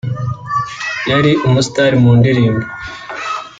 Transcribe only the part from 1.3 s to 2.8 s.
umusitari mu ndirimbo